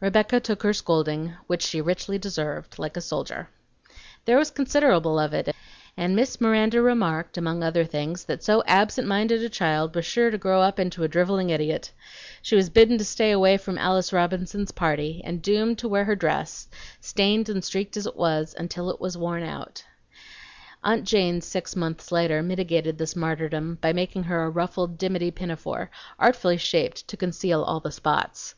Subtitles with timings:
[0.00, 3.50] Rebecca took her scolding (which she richly deserved) like a soldier.
[4.24, 5.54] There was considerable of it,
[5.96, 10.32] and Miss Miranda remarked, among other things, that so absent minded a child was sure
[10.32, 11.92] to grow up into a driveling idiot.
[12.42, 16.04] She was bidden to stay away from Alice Robinson's birthday party, and doomed to wear
[16.06, 16.66] her dress,
[17.00, 19.84] stained and streaked as it was, until it was worn out.
[20.82, 25.92] Aunt Jane six months later mitigated this martyrdom by making her a ruffled dimity pinafore,
[26.18, 28.56] artfully shaped to conceal all the spots.